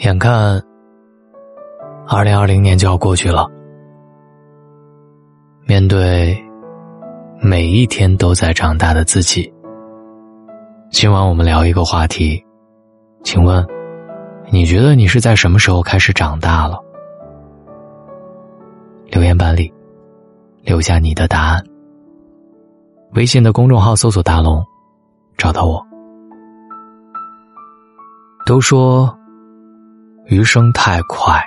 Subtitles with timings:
[0.00, 0.58] 眼看
[2.08, 3.46] 二零二零年就要过去了，
[5.66, 6.42] 面对
[7.42, 9.52] 每一天都在长大的自己，
[10.90, 12.42] 今晚我们聊一个话题，
[13.22, 13.62] 请问
[14.50, 16.78] 你觉得你是在什么时候开始长大了？
[19.10, 19.70] 留言板里
[20.62, 21.62] 留下你的答案。
[23.12, 24.64] 微信的公众号搜索“大龙”，
[25.36, 25.86] 找到我。
[28.46, 29.14] 都说。
[30.30, 31.44] 余生太快，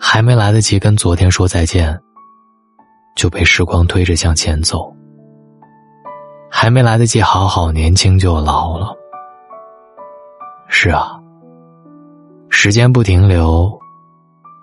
[0.00, 1.94] 还没来得及跟昨天说再见，
[3.14, 4.90] 就被时光推着向前走；
[6.50, 8.96] 还没来得及好好年轻，就老了。
[10.68, 11.20] 是啊，
[12.48, 13.78] 时间不停留，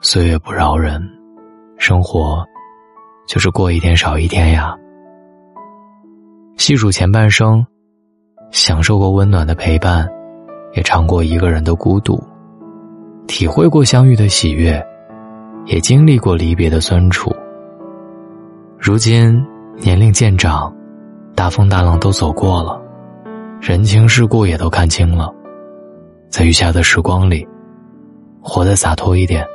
[0.02, 1.00] 岁月不饶人，
[1.78, 2.44] 生活
[3.28, 4.76] 就是过一天少一天呀。
[6.58, 7.64] 细数前半生，
[8.50, 10.10] 享受过温暖的陪伴，
[10.74, 12.20] 也尝过一个人的孤独。
[13.28, 14.82] 体会过相遇的喜悦，
[15.66, 17.32] 也经历过离别的酸楚。
[18.78, 19.44] 如今
[19.78, 20.74] 年龄渐长，
[21.36, 22.80] 大风大浪都走过了，
[23.60, 25.34] 人情世故也都看清了，
[26.30, 27.46] 在余下的时光里，
[28.42, 29.46] 活得洒脱一点，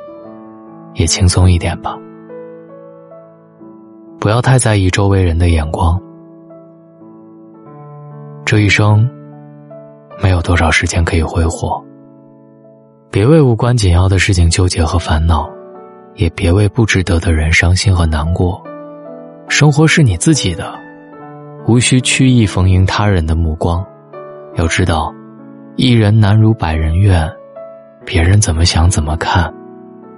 [0.95, 1.97] 也轻松一点吧。
[4.19, 5.99] 不要太在意周围人的眼光。
[8.45, 9.09] 这一生，
[10.21, 11.81] 没有多少时间可以挥霍。
[13.11, 15.49] 别为无关紧要的事情纠结和烦恼，
[16.15, 18.63] 也别为不值得的人伤心和难过。
[19.49, 20.73] 生活是你自己的，
[21.67, 23.85] 无需曲意逢迎他人的目光。
[24.55, 25.13] 要知道，
[25.75, 27.29] 一人难如百人愿，
[28.05, 29.53] 别人怎么想怎么看，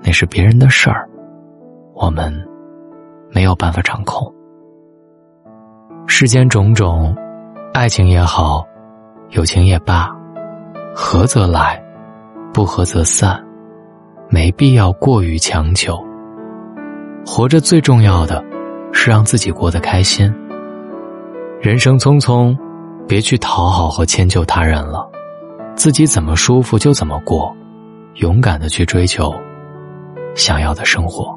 [0.04, 1.10] 那是别人的事儿，
[1.96, 2.32] 我们
[3.32, 4.32] 没有办法掌控。
[6.06, 7.16] 世间种种，
[7.74, 8.64] 爱情也好，
[9.32, 10.08] 友情也罢，
[10.94, 11.83] 合则来。
[12.54, 13.44] 不合则散，
[14.30, 15.98] 没必要过于强求。
[17.26, 18.44] 活着最重要的，
[18.92, 20.32] 是让自己过得开心。
[21.60, 22.56] 人生匆匆，
[23.08, 25.10] 别去讨好和迁就他人了，
[25.76, 27.56] 自己怎么舒服就怎么过，
[28.18, 29.34] 勇敢的去追求
[30.36, 31.36] 想要的生活。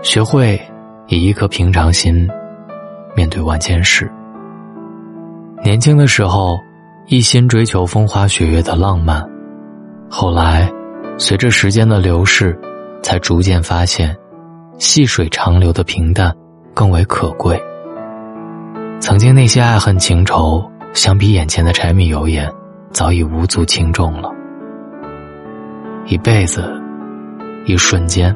[0.00, 0.60] 学会
[1.08, 2.28] 以一颗平常心
[3.16, 4.08] 面对万千事。
[5.64, 6.56] 年轻的时候。
[7.12, 9.22] 一心追求风花雪月的浪漫，
[10.08, 10.72] 后来，
[11.18, 12.58] 随着时间的流逝，
[13.02, 14.16] 才逐渐发现，
[14.78, 16.34] 细水长流的平淡
[16.72, 17.62] 更为可贵。
[18.98, 20.64] 曾经那些爱恨情仇，
[20.94, 22.50] 相比眼前的柴米油盐，
[22.92, 24.30] 早已无足轻重了。
[26.06, 26.64] 一辈子，
[27.66, 28.34] 一瞬间，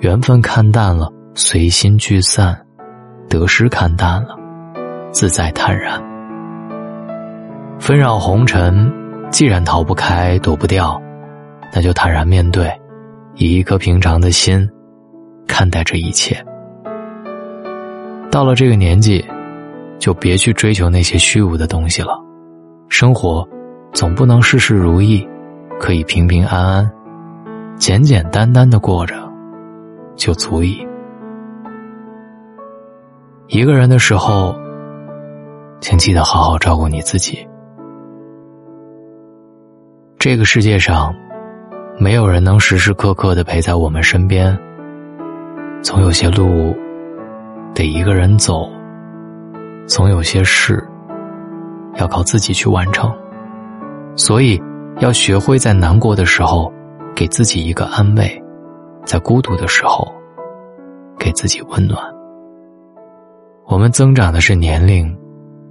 [0.00, 2.54] 缘分看淡了，随心聚散；
[3.30, 4.36] 得失看淡了，
[5.10, 6.13] 自在坦然。
[7.78, 8.90] 纷扰红尘，
[9.30, 11.00] 既然逃不开、躲不掉，
[11.72, 12.72] 那就坦然面对，
[13.34, 14.68] 以一颗平常的心
[15.46, 16.34] 看待这一切。
[18.30, 19.24] 到了这个年纪，
[19.98, 22.18] 就别去追求那些虚无的东西了。
[22.88, 23.46] 生活
[23.92, 25.28] 总不能事事如意，
[25.78, 26.90] 可以平平安安、
[27.76, 29.14] 简简单单的过着，
[30.16, 30.86] 就足以。
[33.48, 34.56] 一个人的时候，
[35.80, 37.46] 请记得好好照顾你自己。
[40.24, 41.14] 这个世界上，
[41.98, 44.58] 没有人能时时刻刻的陪在我们身边。
[45.82, 46.74] 总有些路
[47.74, 48.66] 得一个人走，
[49.86, 50.82] 总有些事
[51.96, 53.14] 要靠自己去完成。
[54.16, 54.58] 所以，
[54.98, 56.72] 要学会在难过的时候
[57.14, 58.42] 给自己一个安慰，
[59.04, 60.10] 在孤独的时候
[61.18, 62.02] 给自己温暖。
[63.66, 65.14] 我们增长的是年龄，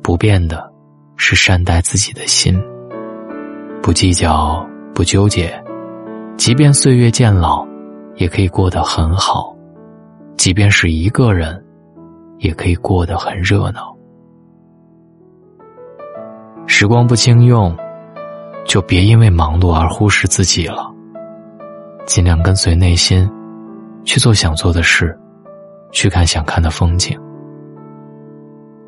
[0.04, 0.72] 不变的
[1.18, 2.64] 是善待自己的心。
[3.84, 5.62] 不计较，不纠结，
[6.38, 7.68] 即便岁月渐老，
[8.16, 9.54] 也可以过得很好；
[10.38, 11.62] 即便是一个人，
[12.38, 13.94] 也可以过得很热闹。
[16.66, 17.76] 时光不轻用，
[18.64, 20.90] 就别因为忙碌而忽视自己了。
[22.06, 23.30] 尽量跟随内心，
[24.06, 25.14] 去做想做的事，
[25.92, 27.20] 去看想看的风景。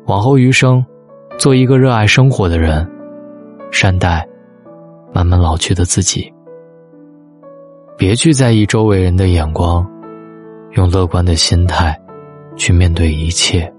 [0.06, 0.82] 往后余生，
[1.36, 2.90] 做一个热爱生活的人，
[3.70, 4.26] 善待。
[5.16, 6.30] 慢慢老去的自己，
[7.96, 9.82] 别去在意周围人的眼光，
[10.72, 11.98] 用乐观的心态
[12.54, 13.72] 去面对一切，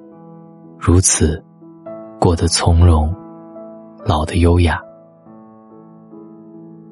[0.80, 1.39] 如此
[2.19, 3.16] 过得从容，
[4.04, 4.81] 老的优雅。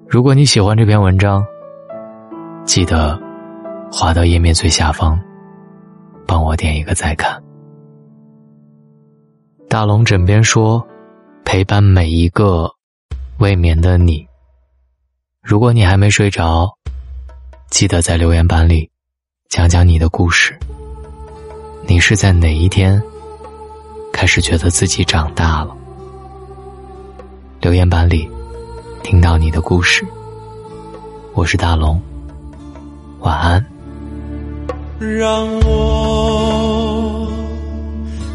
[0.07, 1.43] 如果你喜欢这篇文章，
[2.65, 3.19] 记得
[3.91, 5.19] 滑到页面最下方，
[6.27, 7.41] 帮我点一个再看。
[9.67, 10.85] 大龙枕边说，
[11.43, 12.71] 陪伴每一个。
[13.37, 14.25] 未眠的你。
[15.47, 16.75] 如果你还没睡着，
[17.69, 18.89] 记得在留言板里
[19.47, 20.57] 讲讲你的故事。
[21.85, 22.99] 你是在哪一天
[24.11, 25.77] 开始觉得自己长大了？
[27.61, 28.27] 留言板里
[29.03, 30.03] 听到你的故事。
[31.35, 32.01] 我是大龙，
[33.19, 33.63] 晚安。
[34.99, 37.31] 让我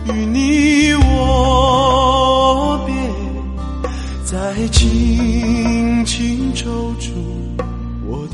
[0.07, 2.95] 与你握别，
[4.25, 5.30] 再轻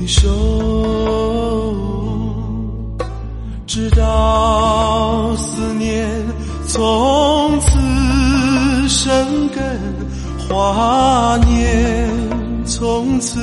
[0.07, 0.29] 手，
[3.67, 6.09] 直到思念
[6.69, 9.63] 从此生根，
[10.49, 12.09] 华念
[12.65, 13.41] 从此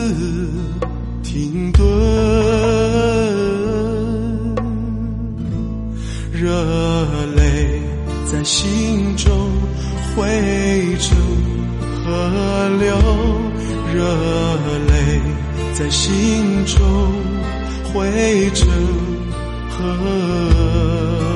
[1.22, 1.84] 停顿。
[6.32, 6.50] 热
[7.36, 7.82] 泪
[8.26, 9.32] 在心中
[10.16, 11.18] 汇成
[12.04, 12.96] 河流，
[13.94, 14.04] 热
[14.88, 15.22] 泪
[15.74, 16.80] 在心中
[17.92, 18.70] 汇成
[19.72, 21.33] 河。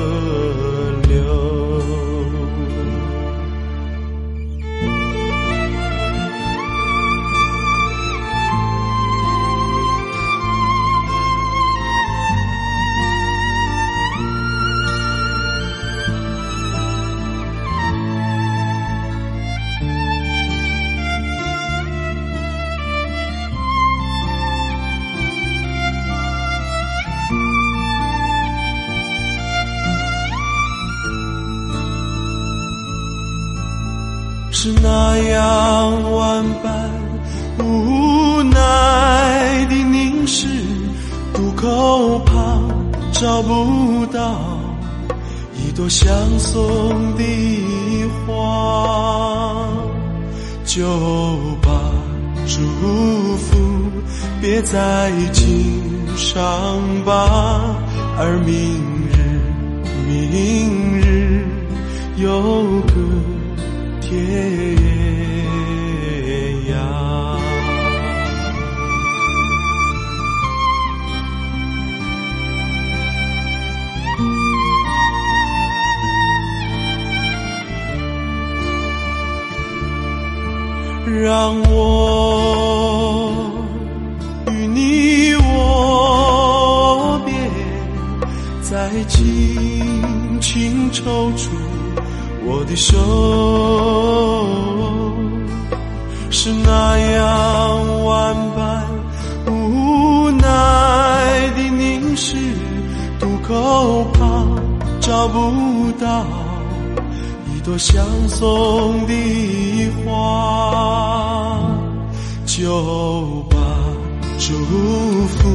[37.58, 40.46] 无奈的凝视，
[41.34, 42.68] 渡口旁
[43.12, 44.60] 找不到
[45.56, 46.08] 一朵相
[46.38, 47.24] 送的
[48.26, 49.66] 花，
[50.64, 50.86] 就
[51.62, 51.70] 把
[52.46, 53.56] 祝福
[54.40, 55.82] 别在襟
[56.16, 56.42] 上
[57.04, 57.76] 吧，
[58.18, 58.54] 而明
[59.10, 59.40] 日，
[60.06, 61.44] 明日
[62.16, 62.40] 有
[62.86, 62.94] 个。
[64.00, 64.77] 天
[89.04, 91.50] 轻轻抽出。
[92.50, 92.96] 我的手
[96.30, 98.84] 是那样万般
[99.46, 100.46] 无奈
[101.56, 102.36] 的凝视，
[103.18, 104.48] 渡口旁
[105.00, 106.24] 找不到
[107.54, 109.12] 一朵相送的
[110.06, 111.60] 花，
[112.46, 113.56] 就把
[114.38, 114.54] 祝
[115.26, 115.48] 福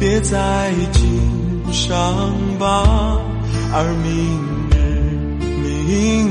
[0.00, 1.06] 别在襟
[1.72, 3.18] 伤疤
[3.72, 4.76] 而明日
[5.88, 6.27] 明